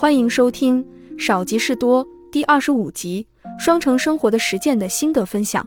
[0.00, 0.80] 欢迎收听
[1.18, 3.26] 《少即是多》第二十五集
[3.60, 5.60] 《双城生活的实践的心得分享》。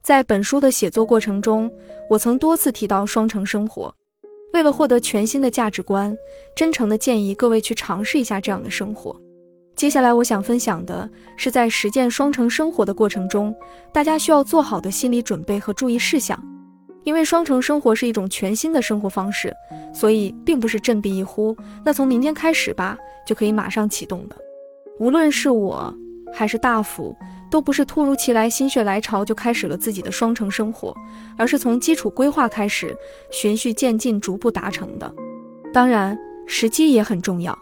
[0.00, 1.68] 在本书的写作过程中，
[2.08, 3.92] 我曾多次提到双城生活。
[4.52, 6.16] 为了获得全新的价值观，
[6.54, 9.20] 真诚的建议各位去尝试一下这样的生活。
[9.74, 13.52] 接下来，我想分享的是在实践双城生活的过程中，
[13.92, 16.40] 大家需要做好的心理准备和注意事项。
[17.04, 19.54] 因为双城生活是一种全新的生活方式，
[19.92, 22.98] 所以并不是振臂一呼，那从明天开始吧。
[23.26, 24.36] 就可以马上启动的。
[24.98, 25.90] 无论是我
[26.30, 27.16] 还是大福，
[27.50, 30.94] 都不是突如其来心血来潮就开始了自己的双城生活，
[31.38, 32.94] 而是从基础规划开始，
[33.30, 35.10] 循序渐进，逐步达成的。
[35.72, 36.14] 当然，
[36.46, 37.58] 时机也很重要。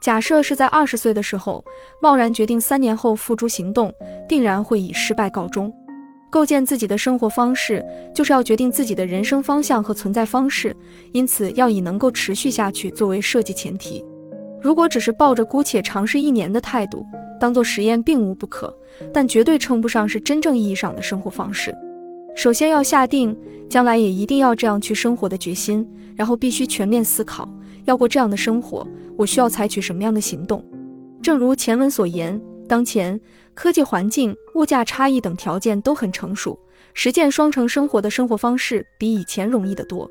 [0.00, 1.62] 假设是在二十岁的时候，
[2.00, 3.92] 贸然决定三年后付诸行动，
[4.26, 5.70] 定然会以失败告终。
[6.34, 7.80] 构建自己的生活方式，
[8.12, 10.74] 就是要决定自己的人生方向和存在方式，
[11.12, 14.04] 因此要以能够持续下去作为设计前提。
[14.60, 17.06] 如果只是抱着姑且尝试一年的态度，
[17.38, 18.76] 当做实验并无不可，
[19.12, 21.72] 但绝对称不上是真正意义上的生活方式。
[22.34, 23.36] 首先要下定
[23.70, 27.48] 将来也一定要这样去生活的决心，然后必须全面思考，
[27.84, 28.84] 要过这样的生活，
[29.16, 30.64] 我需要采取什么样的行动？
[31.22, 32.40] 正如前文所言，
[32.74, 33.20] 当前
[33.54, 36.58] 科技环境、物价差异等条件都很成熟，
[36.92, 40.10] 实践双城生活的生活方式比以前容易得多。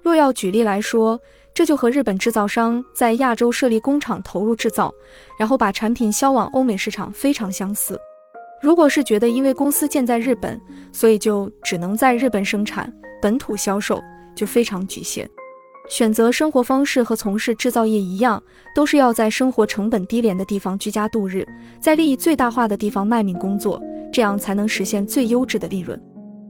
[0.00, 1.20] 若要举例来说，
[1.52, 4.90] 这就和日本制造商在亚洲设立工厂、投入制造，
[5.38, 8.00] 然后把产品销往欧美市场非常相似。
[8.62, 10.58] 如果是觉得因为公司建在日本，
[10.90, 14.02] 所以就只能在日本生产、本土销售，
[14.34, 15.28] 就非常局限。
[15.88, 18.42] 选择生活方式和从事制造业一样，
[18.74, 21.46] 都是要在生活成本低廉的地方居家度日，
[21.80, 25.98] 在利益最大化的地方卖命工作，这样才能实现最优质的利润。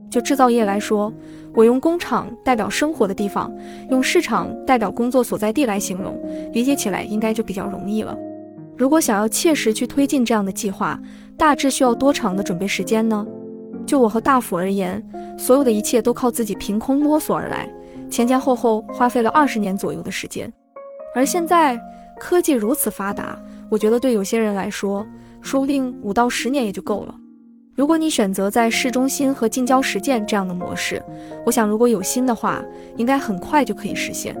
[0.09, 1.13] 就制造业来说，
[1.55, 3.49] 我用工厂代表生活的地方，
[3.89, 6.19] 用市场代表工作所在地来形容，
[6.51, 8.17] 理解起来应该就比较容易了。
[8.75, 10.99] 如果想要切实去推进这样的计划，
[11.37, 13.25] 大致需要多长的准备时间呢？
[13.85, 15.01] 就我和大辅而言，
[15.37, 17.71] 所有的一切都靠自己凭空摸索而来，
[18.09, 20.51] 前前后后花费了二十年左右的时间。
[21.15, 21.79] 而现在
[22.19, 23.39] 科技如此发达，
[23.69, 25.05] 我觉得对有些人来说，
[25.41, 27.15] 说不定五到十年也就够了。
[27.75, 31.01] 如果你选择在市中心和近郊实践这样的模式，
[31.45, 32.61] 我想如果有心的话，
[32.97, 34.35] 应该很快就可以实现。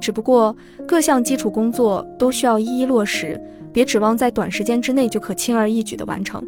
[0.00, 0.54] 只不过
[0.86, 3.40] 各项基础工作都需要一一落实，
[3.72, 6.44] 别指望在短时间之内就可轻而易举地完成。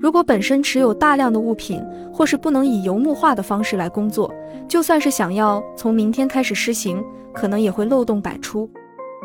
[0.00, 1.82] 如果本身持有大量的物品，
[2.12, 4.32] 或是不能以游牧化的方式来工作，
[4.68, 8.70] 就算是想要从明天开始施行，可能也会漏洞百出。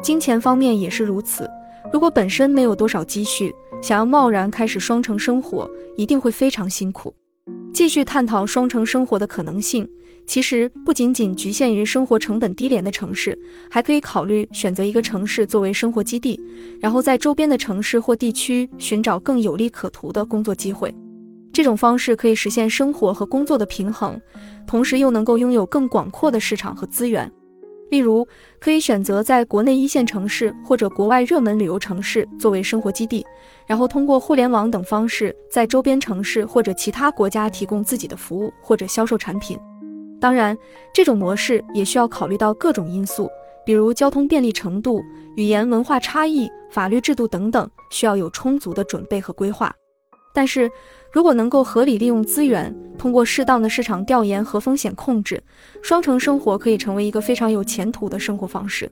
[0.02, 1.50] 金钱方面也是如此，
[1.92, 3.54] 如果本身没有多少积蓄。
[3.82, 7.14] 想要贸然开始双城生活，一定会非常辛苦。
[7.74, 9.86] 继续探讨双城生活的可能性，
[10.26, 13.38] 其实不仅仅局限于生活成本低廉的城市，
[13.70, 16.40] 还可以考虑选择一个城市作为生活基地，
[16.80, 20.94] 然后在周边的城市或地区寻找更有利可图的工作机会。
[21.52, 24.20] 这种方式可以实现生活和工作的平衡，
[24.66, 27.32] 同时又能够拥有更广阔的市场和资源。
[27.92, 28.28] 例如，
[28.60, 33.24] 可以选择在国内一线城市或者国外热门旅游城市作为生活基地，
[33.68, 39.56] 然后通过互联网等方式，在周边城市或者其他国家提供自己的服务或者销售产品。
[40.24, 40.58] 当然，
[40.94, 43.30] 这种模式也需要考虑到各种因素，
[43.66, 45.04] 比如交通便利程度、
[45.36, 49.76] 语言文化差异、法律制度等等，需要有充足的准备和规划。
[50.34, 50.72] 但是，
[51.12, 55.44] 如果能够合理利用资源，通过适当的市场调研和风险控制，
[55.82, 58.90] 双城生活可以成为一个非常有前途的生活方式。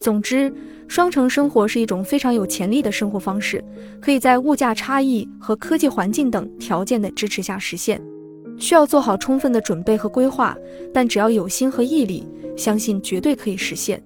[0.00, 0.52] 总之，
[0.88, 3.64] 双城生活是一种非常有潜力的生活方式，
[4.02, 8.02] 可以在物价差异和科技环境等条件的支持下实现。
[8.58, 10.56] 需要做好充分的准备和规划，
[10.92, 12.26] 但只要有心和毅力，
[12.56, 14.02] 相信绝对可以实现。